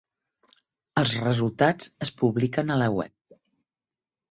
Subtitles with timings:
[1.01, 3.39] Els resultats es publiquen a la web.